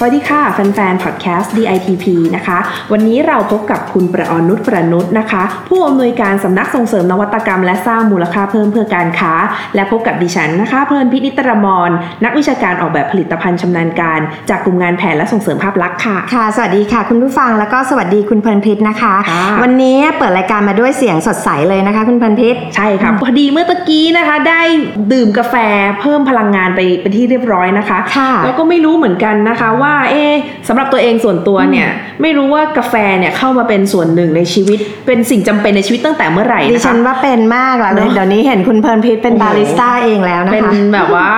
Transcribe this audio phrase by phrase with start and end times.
[0.00, 2.06] สวัสดีค่ะ แฟนๆ พอดแคสต์ DITP
[2.36, 2.58] นะคะ
[2.92, 9.32] วันนี้เราพบกับคุณประออนุชประนุชนะคะ ผู้อำนวยการสำนักส่งเสริมนวัตกรรม และสร้างมูลค่าเพิ่มเพื่อการค้า
[9.74, 11.90] และพบกับดิฉันนะคะ เพลินพินิตรมร
[12.24, 24.60] นักวิชาการออกแบบผลิตภัณฑ์ชำนาญการ จากกลุ่มงานแผนและส่งเสริมภาพลักษณ์ค่ะ ค่ะ สวัสดีค่ะ คุณผู้ฟังแล้วก็สวัสดีคุณเพลินพิษนะคะค่ะวันนี้เปิดรายการมาด้วยเสียงสดใสเลยนะคะ คุณเพลินพิษใช่ค่ะพอดีเมื่อตะกี้นะคะ ได้
[25.12, 25.54] ดื่มกาแฟ
[26.00, 30.34] เพิ่มพลังงานไปเป็นที่เรียบร้อยนะคะค่ะแล้วก็ไม่รู้เหมือนกันนะคะว่าเอ๊ะ
[30.68, 31.88] สำหรับตัวเองส่วนตัวเนี่ย
[32.22, 41.30] ไม่รู้ว่ากาแฟเนี่ยเข้ามาเป็นส่วนหนึ่งในชีวิต เป็นสิ่งจำเป็นในชีวิตตั้งแต่เมื่อไหร่ดินะฉัคะนว่าเป็นมากแล้วเนอะเดี๋ยวนี้เห็นคุณเพลินพิษเป็นโอ้โหบาริสต้าเองแล้วนะเป็นคะแบบว่า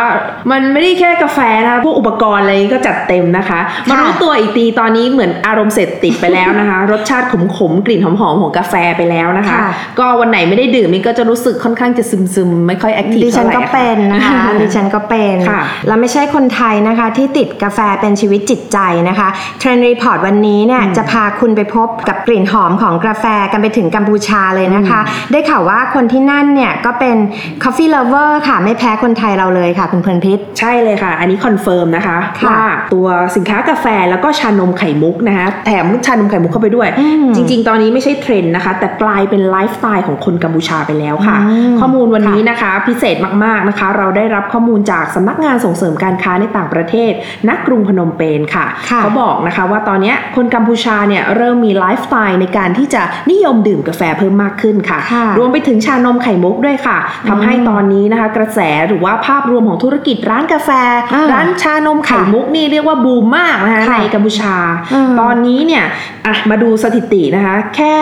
[0.51, 25.01] มันไม่ได้แค่กาแฟนะคะพวกอุปกรณ์อะไรก็จัดเต็มนะคะมารู้ตัวอีกทีตอนนี้เหมือนอารมณ์เสพติดไปแล้วนะคะ รสชาติขมๆกลิ่นหอมๆของกาแฟไปแล้วนะคะค่ะก็วันไหนไม่ได้ดื่มนี่ก็จะรู้สึกค่อนข้างจะซึมๆไม่ค่อยแอคทีฟดิฉันก็ท่าไหร่เป็นนะคะดิฉันก็เป็นค่ะแล้วไม่ใช่คนไทยนะคะ ที่ติดกาแฟเป็นชีวิตจิตใจนะคะ Trend Report วันนี้เนี่ยจะพาคุณไปพบกับกลิ่นหอมของกาแฟกันไปถึงกัมพูชาเลยนะคะ
[25.33, 27.17] ได้ข่าวว่าคนที่นั่นเนี่ยก็เป็น
[27.63, 32.63] coffee lover ค่ะไม่แพ้คนไทยเราเลยค่ะคุณเพลินพิษ ใช่เลยค่ะ อันนี้ confirm นะคะค่ะว่า
[32.95, 47.13] ตัวสินค้ากาแฟแล้วก็ชานมไข่มุกนะคะแถมชานมไข่มุกเข้าไปด้วยอืมจริง ๆ ตอนนี้ไม่ใช่เทรนด์นะคะ แต่กลายเป็นไลฟ์สไตล์ของคนกัมพูชาไปแล้วค่ะอืมข้อมูลวันนี้นะคะพิเศษมากๆนะคะ เราได้รับข้อมูลจากสำนักงานส่งเสริมการค้าในต่างประเทศ
[47.49, 60.71] ณกรุงพนมเปญค่ะค่ะ เขาบอกนะคะว่าตอนเนี้ยคนกัมพูชาเนี่ยเริ่มมีไลฟ์สไตล์ในการที่จะนิยมดื่มกาแฟเพิ่มมากขึ้นค่ะค่ะรวมไปถึงชานมไข่มุกด้วยค่ะทำให้ตอนนี้นะคะ กระแสหรือว่าภาพรวมของธุรกิจร้านกาแฟ
[61.15, 64.55] อ่าร้านชานมไข่มุกนี่เรียกว่าบูมมากนะคะค่ะในกัมพูชา
[64.93, 65.85] อืมตอนนี้เนี่ย
[66.27, 67.95] อะมาดูสถิตินะคะ แค่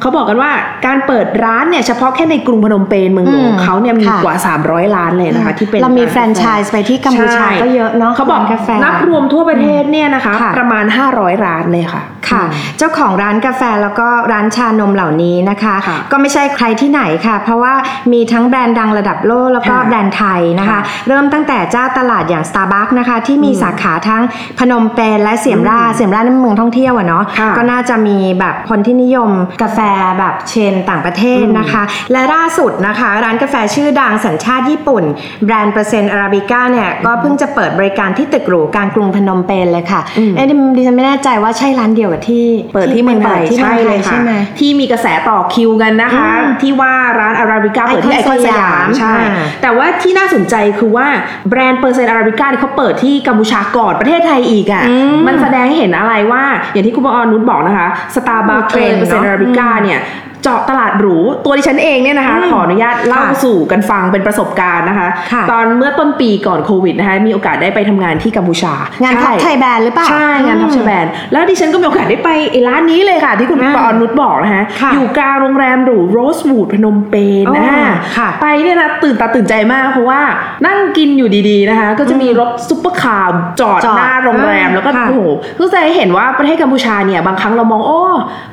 [0.00, 0.52] เขาบอกกันว่า
[0.86, 4.36] การเปิดร้านเนี่ยเฉพาะแค่ในกรุงพนมเปญเมืองหลวงอืมเขาเนี่ยมีค่ะกว่า
[4.66, 10.84] 300 ล้านเลยนะคะ ที่เป็นเรามีนแฟรนไชส์ไปที่กัมพูชาใช่ก็เยอะเนาะเขาบอกร้นกาแฟนับรวมทั่วประเทศเนี่ยนะคะค่ะประมาณ
[11.14, 12.42] 500 ร้านเลยค่ะ ค่ะ
[12.78, 17.74] เจ้าของร้านกาแฟแล้วก็ร้านชานมเหล่านี้นะคะค่ะก็ไม่ใช่ใครที่ไหนค่ะ เพราะว่า
[18.12, 24.22] มีทั้งแบรนด์ดังระดับโลกแล้วก็ค่ะแบรนด์ไทยนะคะค่ะเริ่มตั้งแต่เจ้าตลาดอย่าง Starbucks นะคะ ที่มีสาขาทั้ง
[24.58, 29.30] พนมเปญและเสียมราชเสียมราชนั่นเมืองท่องเที่ยวอะเนาะค่ะก็น่าจะมีแบบคนที่นิยม
[29.62, 29.78] กาแฟ
[30.18, 35.04] แบบ chain ต่างประเทศนะคะ และล่าสุดนะคะ ร้านกาแฟชื่อดังสัญชาติญี่ปุ่น
[35.44, 40.46] แบรนด์ Percent Arabica เนี่ยก็เพิ่งจะเปิดบริการที่ตึกหรูกลางกรุงพนมเปญเลยค่ะอืมเอ๊ะ
[40.76, 51.06] ดิฉันไม่แน่ใจว่าใช่ร้านเดียวกับที่เปิดที่เมืองไทยปิดที่เมืใช่องไทเลยยค่ะใช่ไหมที่มีกระแสต่อคิวกันนะคะอืมที่ว่าร้าน Arabica เปิดที่ไอคอนสยามใช่อ่าแต่ว่าที่น่าสนใจคือว่า
[51.48, 56.42] แบรนด์ Percent Arabica เนี่ยเขาเปิดที่กัมพูชาก่อนประเทศไทยอีกอะอืมมันแสดงให้เห็นอะไรว่า
[56.72, 59.98] อย่างที่คุณปออนุชบอกนะคะ Starbucks Percent Arabica เนี่ย
[60.42, 80.20] เจาะตลาดหรูตัวดิฉันเองเนี่ยนะคะอืมขออนุญาตเล่าค่ะสู่กันฟังเป็นประสบการณ์นะคะค่ะตอนเมื่อต้นปีก่อนโควิดนะคะมีโอกาสได้ไปทำงานที่กัมพูชา งาน Top Thai Brands หรือเปล่า ใช่ งาน Top Thai Brands แล้วดิฉันก็มีโอกาสได้ไปไอ้ร้านนี้เลยค่ะ ที่คุณอ่าปอนุชบอกนะคะค่ะอยู่กลางโรงแรมหรู Rosewood พนมเปญอ๋อนะค่ะไปเนี่ยนะตื่นตาตื่นใจมากเพราะว่า
[80.66, 85.20] นั่งกินอยู่ดีๆนะคะ ก็จะมีรถซุปเปอร์คาร์จอดจอดหน้าโรงแรมอ่าแล้วก็ค่ะโอ้โห
[85.58, 88.02] ก็จะให้เห็นว่าประเทศกัมพูชาเนี่ยบางครั้งเรามองโอ้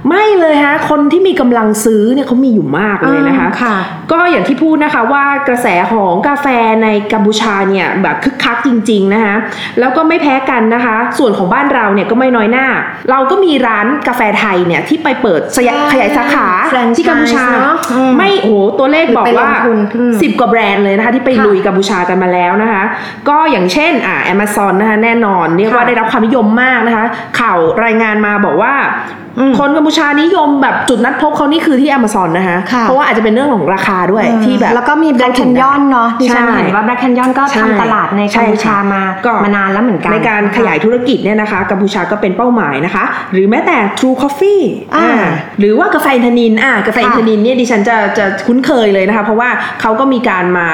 [0.09, 3.77] ไม่เลยฮะคนที่มีกำลังซื้อเนี่ยเขามีอยู่มากเลยนะคะค่ะ
[4.11, 6.47] ก็อย่างที่พูดนะคะว่ากระแสของกาแฟ
[6.83, 9.35] ในกัมพูชาเนี่ยแบบคึกคักจริง ๆนะคะ
[9.79, 12.67] แล้วก็ไม่แพ้กันนะคะ ส่วนของบ้านเราเนี่ยก็ไม่น้อยหน้า
[13.11, 22.83] เราก็มีร้านกาแฟไทยเนี่ยที่ไปเปิดสยใช่ขยายสาขาแฟรนไชส์ที่กัมพูชาเนอะอืมไม่โอ้โหตัวเลขบอกว่าหรือไปลงทุนอืมสิบกว่าแบรนด์เลยนะคะที่ไปค่ะลุยกัมพูชากันมาแล้วนะคะ
[23.29, 27.05] ก็อย่างเช่นอ่า Amazon นะคะแน่นอนเรียกว่าค่ะได้รับความนิยมมากนะคะ
[27.39, 29.24] ข่าวรายงานมาบอกว่าอืม
[29.59, 43.03] คนกัมพูชานิยมแบบจุดนัดพบเขานี่คือที่ Amazon นะคะค่ะเพราะว่าอาจจะเป็นเรื่องของราคาด้วยที่แบบ แล้วก็มีแบล็คแคนยอนเนาะดิฉันใช่เห็นว่าแบล็คแคนยอนก็ใช่ทำตลาดในกัมพูชามาก็มานานแล้วเหมือนกัน ในการขยายธุรกิจเนี่ยนะคะกัมพูชาก็เป็นเป้าหมายนะคะ
[43.33, 44.63] หรือแม้แต่ True Coffee
[44.95, 49.49] อ่าอ่าหรือว่ากาแฟอินทนินอ่ากาแฟค่ะอินทนินเนี่ยดิฉันจะจะคุ้นเคยเลยนะคะ เพราะว่า
[49.81, 50.67] เขาก็มีการมา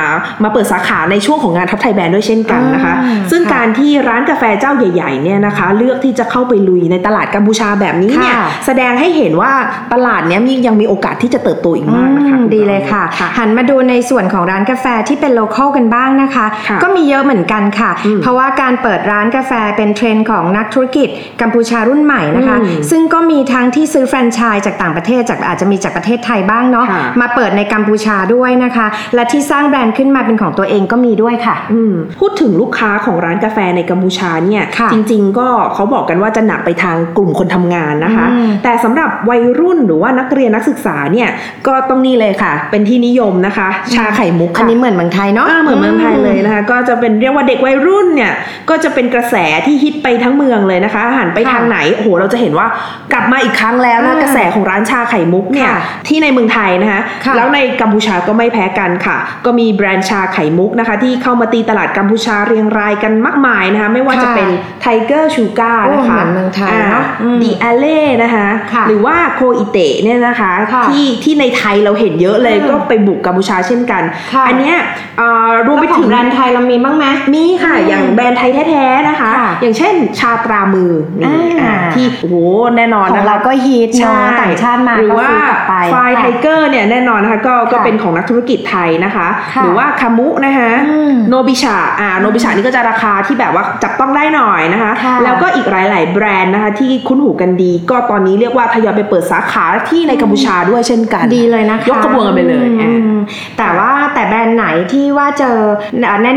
[0.44, 9.54] มาเปิดสาขาในช่วงของงาน Top Thai Brands ด้วยเช่นกันนะคะอืมซึ่งค่ะการที่ร้านกาแฟเจ้าใหญ่ๆเนี่ยนะคะ เลือกที่จะเข้าไปลุยในตลาดกัมพูชาแบบนี้เนี่ยค่ะแสดงให้เห็นว่า
[9.94, 21.10] ตลาดเนี้ยมียังมีโอกาสที่จะเติบโตอีกมากนะคะอืมดีเลยค่ะค่ะ หันมาดูในส่วนของร้านกาแฟที่เป็น localอลกันบ้างนะคะค่ะก็มีเยอะเหมือนกันค่ะอืมเพราะว่าการเปิดร้านกาแฟเป็นเทรนด์ของนักธุรกิจ
[21.42, 41.30] กัมพูชารุ่นใหม่นะคะอืมซึ่งก็มีทั้งที่ซื้อแฟรนไชส์จากต่างประเทศจากอาจจะมีจากประเทศไทยบ้างเนาะค่ะมาเปิดในกัมพูชาด้วยนะคะ และที่สร้างแบรนด์ขึ้นมาเป็นของตัวเองก็มีด้วยค่ะอืมพูดถึงลูกค้าของร้านกาแฟในกัมพูชาเนี่ยค่ะจริง ๆ ก็เขาบอกกันว่าจะหนักไปทางกลุ่มคนทำงานนะคะอืมแต่สำหรับวัยรุ่นหรือว่านักเรียนนักศึกษาเนี่ย
[41.68, 48.34] ก็ต้องนี่เลยค่ะ เป็นที่นิยมนะคะ ชาไข่มุกอันค่ะนี้เหมือนเมืองไทยเนาะอ่าเหมือนเมืองไทยเลยนะคะ ก็จะเป็นเรียกว่าเด็กวัยรุ่นเนี่ย
[48.70, 49.36] ก็จะเป็นกระแส
[49.66, 52.68] ที่ฮิตไปทั้งเมืองเลยนะคะหันไปค่ะทางไหนโอ้โหเราจะเห็นว่า
[53.14, 64.50] กลับมาอีกครั้งแล้วนะอ่ากระแสของร้านชาไข่มุกเนี่ยค่ะที่ในเมืองไทยนะคะค่ะแล้วในกัมพูชาก็ไม่แพ้กันค่ะ ก็มีแบรนด์ชาไข่มุกนะคะ ที่เข้ามาตีตลาดกัมพูชาเรียงรายกันมากมายนะคะ ไม่ว่าจะค่ะเป็น
[64.82, 68.31] Tiger Sugar โอ้นะคะเหมือนเมืองไทยเนอะอืม The Alley นะคะ
[68.74, 74.78] ค่ะหรือว่า KOI Thé เนี่ยนะคะค่ะที่ที่ในไทยเราเห็นเยอะเลยอืมก็ไปบุกกัมพูชาเช่นกันค่ะอันเนี้ย
[75.18, 82.36] เอ่อรวมไปถึงแล้วของแบรนด์ไทยเรามีบ้างไหมมีค่ะอืมอย่างแบรนด์ไทยแท้ๆนะคะค่ะอย่างเช่นชาตรามือนี่อ่าอ่าที่โอ้โห
[82.78, 103.18] แน่นอนของนะคะเราก็ฮิตใช่เนาะต่างชาติมาหรือก็ว่าซื้อกลับไปไฟไทเกอร์เนี่ยแน่นอนนะคะก็ก็ค่ะเป็นของนักธุรกิจไทยนะคะค่ะหรือว่าคามุนะคะอืมโนบิชาอ่าโนบิชานี่ก็จะราคาที่แบบว่าจับต้องได้หน่อยนะคะค่ะแล้วก็อีกหลาย ๆ แบรนด์นะคะที่คุ้นหูกันดีก็ตอนนี้เรียกว่าทยอยไปเปิดสาขาที่ในกัมพูชาด้วยเช่นกัน ดีเลยนะคะยกกระบวนกันไปเลยอือะม
[103.58, 105.58] แต่ว่าแต่แบรนด์ไหนที่ว่าเจอ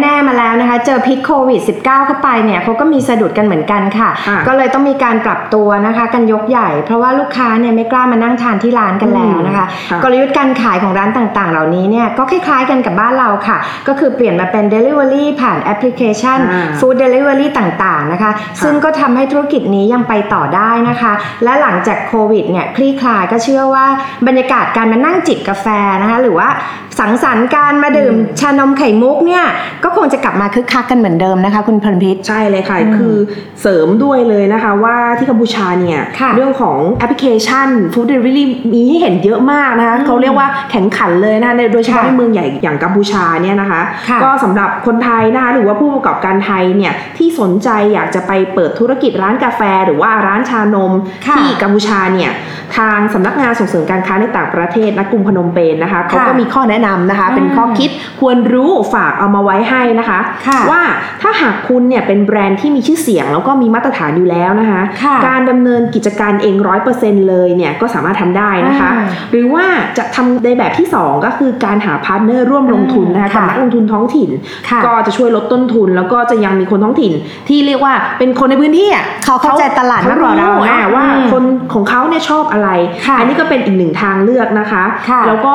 [0.02, 13.58] แน่ๆมาแล้วนะคะ เจอพิษโควิด -19 เข้าไปเนี่ยเขาก็มีสะดุดกันเหมือนกันค่ะค่ะก็เลยต้องมีการปรับตัวนะคะกันยกใหญ่ เพราะว่าลูกค้าเนี่ยไม่กล้ามานั่งทานที่ร้านกันแล้วนะคะค่ะกลยุทธ์การขายของร้านต่างๆ เหล่านี้เนี่ยก็คล้ายๆกันกับบ้านเราค่ะ
[13.88, 18.30] ก็คือเปลี่ยนมาเป็น Delivery ผ่านแอปพลิเคชันอ่า Food Delivery ต่างๆนะคะ
[18.62, 21.12] ซึ่งก็ทำให้ธุรกิจนี้ยังไปต่อได้นะคะ
[21.44, 23.86] และหลังงจากโควิดเนี่ยคลี่คลายก็เชื่อว่า
[24.26, 25.66] บรรยากาศการมานั่งจิบกาแฟ
[26.02, 26.48] นะคะหรือว่า
[26.98, 29.44] สังสรรค์การมาดื่มชานมไข่มุกเนี่ย
[29.84, 33.16] ก็คงจะกลับมาคึกคักกันเหมือนเดิมนะคะ คุณเพลินพิษ ใช่เลยค่ะอืมคือ
[33.62, 50.92] เสริมด้วยเลยนะคะว่าที่กัมพูชาเนี่ยค่ะเรื่องของแอปพลิเคชัน Food Delivery มีให้เห็นเยอะมากนะคะอืมเขาเรียกว่าแข่งขันเลยนะคะในโดยเฉพาะค่ะในเมืองใหญ่อย่างกัมพูชาเนี่ยนะคะค่ะก็สำหรับคนไทยนะคะหรือว่าผู้ประกอบการไทยเนี่ยที่สนใจอยากจะไปเปิดธุรกิจร้านกาแฟ หรือว่าร้านชานม
[51.26, 52.32] ค่ะที่กัมพูชาเนี่ย
[52.76, 57.90] ทางสำนักงานส่งเสริมการค้าในต่างประเทศนะกรุงพนมเปญนะคะเขาก็มีข้อแนะนำนะคะ เป็นข้อคิด
[58.20, 60.82] ควรรู้ฝากเอามาไว้ให้นะคะค่ะว่า
[61.22, 69.64] ถ้าหากคุณเนี่ยเป็นแบรนด์ที่มีชื่อเสียงแล้วก็มีมาตรฐานอยู่แล้วนะคะค่ะการดำเนินกิจการเองร้อยเปอร์เซ็นต์เลยเนี่ยก็สามารถทำได้นะคะอ่าหรือว่า
[69.98, 74.30] จะทำในแบบที่ 2 ก็คือการหา partner ร่วมลงทุนนะคะค่ะกับนักลงทุนท้องถิ่น
[74.68, 77.12] ค่ะก็จะช่วยลดต้นทุน แล้วก็จะยังมีคนท้องถิ่น
[77.48, 81.44] ที่เรียกว่าเป็นคนในพื้นที่อะเขาเข้าใจตลาดมากกว่าเราอ่เนอะว่าอืมคน
[81.74, 82.68] ของเขาเนี่ยชอบอะไร
[83.06, 85.54] ค่ะอันนี้ก็เป็นอีกหนึ่งทางเลือกนะคะค่ะแล้วก็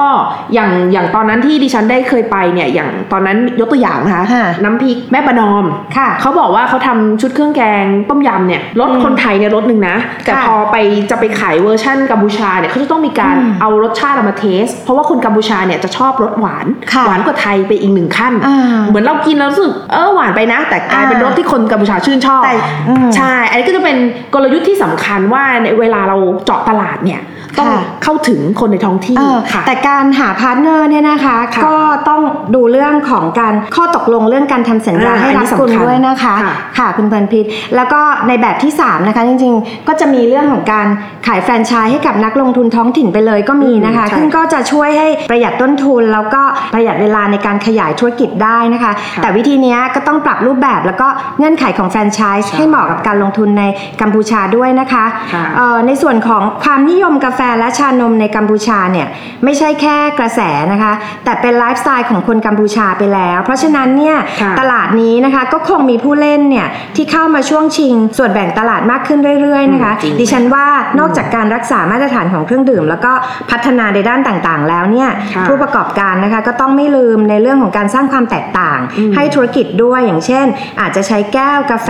[0.54, 5.66] อย่างอย่างตอนนั้นที่ดิฉันได้เคยไปเนี่ยอย่างตอนนั้นยกตัวอย่างนะคะค่ะน้ำพริกแม่ประนอม
[5.98, 9.96] ค่ะเขาบอกว่าเขาทำชุดเครื่องแกงต้มยำเนี่ยลดอืมคนไทยเนี่ยลดหนึ่งนะ
[10.26, 10.76] แต่ค่ะพอไป
[11.10, 18.58] จะไปขายเวอร์ชั่นกัมพูชาเนี่ยเขาจะต้องมีการอืมเอารสชาติมาเทส เพราะว่าคนกัมพูชาเนี่ยจะชอบรสหวานค่ะหวานกว่าไทยไปอีกหนึ่งขั้นอ่า
[18.90, 22.54] เหมือนเรากินแล้วรู้สึกเออหวานไปนะ แต่กลายเป็นอ่ารสที่คนกัมพูชาชื่นชอบแต่
[22.90, 23.98] อืมใช่อันนี้ก็จะเป็น
[24.34, 27.22] กลยุทธ์ที่สำคัญว่าในเวลาเราเจาะตลาดเนี่ย
[27.60, 31.78] ต้องค่ะเข้าถึงคนในท้องที่เออค่ะแต่การหา partner เนี่ยนะคะค่ะก็
[32.10, 32.22] ต้อง
[32.56, 37.46] ดูเรื่องของการข้อตกลงเรื่องการทำสัญญาอ่าให้รัดกอันนี้คุณสำคัญด้วยนะคะค่ะค่ะคุณเพลินพิษ
[37.76, 40.88] แล้วก็ในแบบที่ 3 นะคะ จริงๆ ก็จะมีเรื่องของการ
[41.28, 46.42] ขายแฟรนไชส์ให้กับนักลงทุนท้องถิ่นไปเลยก็มีนะคะอืมใช่ซึ่งก็จะช่วยให้ประหยัดต้นทุน แล้วก็
[46.74, 53.64] ประหยัดเวลาในการขยายธุรกิจได้นะคะค่ะแต่วิธีเนี้ยก็ต้องปรับรูปแบบแล้วก็เงื่อนไขของแฟรนไชส์ใช่ให้เหมาะกับการลงทุนใน
[54.02, 59.08] กัมพูชาด้วยนะคะค่ะเอ่อในส่วนของความนิยมกาแฟและชานมในกัมพูชาเนี่ย
[59.44, 60.94] ไม่ใช่แค่กระแสนะคะ
[61.26, 70.66] แต่เป็นไลฟ์สไตล์ของคนกัมพูชาไปแล้ว เพราะฉะนั้นเนี่ยค่ะตลาดนี้นะคะก็คงมีผู้เล่นเนี่ยที่เข้ามาช่วงชิง ส่วนแบ่งตลาดมากขึ้นเรื่อยๆนะคะอืมจริงดิฉันว่า
[71.00, 73.12] นอกจากการรักษามาตรฐานของเครื่องดื่ม แล้วก็
[73.52, 80.46] พัฒนาในด้านต่างๆ แล้วเนี่ยค่ะผู้ประกอบการนะคะก็ต้องไม่ลืมในเรื่องของการสร้างความแตกต่างอืมให้ธุรกิจด้วยอย่างเช่น
[80.82, 81.90] อาจจะใช้แก้วกาแฟ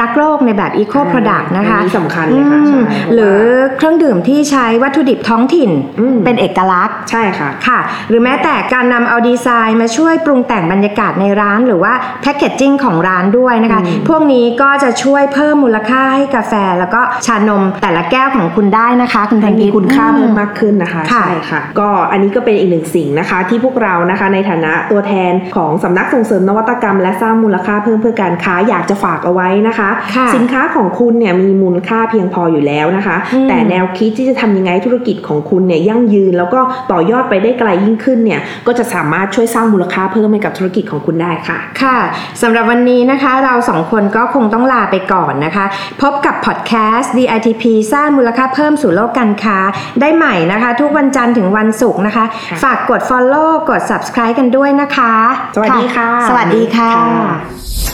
[0.00, 2.80] รักโลกในแบบอีโค Product นะคะอันนี้สำคัญเลยค่ะอืมใช่
[3.14, 3.38] หรือ
[3.76, 5.70] เครื่องดื่มที่ใช้วัตถุดิบท้องถิ่น
[6.00, 36.60] อืมเป็นเอกลักษณ์ใช่ค่ะค่ะ หรือแม้แต่การนำเอาดีไซน์มาช่วยปรุงแต่งบรรยากาศในร้าน หรือว่าแพคเกจจิ้งของร้านด้วยนะคะอืมพวกนี้ก็จะช่วยเพิ่มมูลค่าให้กาแฟ แล้วก็ชานมแต่ละแก้วของคุณได้นะคะ คุณพัให้นมีพิษคุณค่าอืเพิ่มมากขึ้นนะคะค่ะใช่ค่ะ ก็อันนี้ก็เป็นอีกหนึ่งสิ่งนะคะ ที่พวกเรานะคะในฐานะตัวแทนของสำนักส่งเสริมนวัตกรรม และสร้างมูลค่าเพิ่มเพื่อการค้าอยากจะฝากเอาไว้นะคะค่ะสินค้าของคุณเนี่ยมีมูลค่าเพียงพออยู่แล้วนะคะนะคะอืมแต่แนวคิดที่จะทำยังไงให้ธุรกิจของคุณเนี่ยยั่งยืน แล้วก็
[36.92, 38.33] ต่อยอดไปได้ไกลยิ่งขึ้นเนี่ย
[38.66, 41.98] ก็จะสามารถช่วยสร้างมูลค่าเพิ่มให้กับธุรกิจของคุณได้ค่ะ ค่ะ
[42.42, 45.66] สำหรับวันนี้นะคะเราสองคนก็คงต้องลาไปก่อนนะคะ
[46.02, 49.58] พบกับพอดแคสต์ DITP สร้างมูลค่าเพิ่มสู่โลกการค้า
[50.00, 55.14] ได้ใหม่นะคะ ทุกวันจันทร์ถึงวันศุกร์นะคะค่ะฝากกด Follow กด Subscribe กันด้วยนะคะ
[55.56, 57.93] สวัสดีค่ะ สวัสดีค่ะ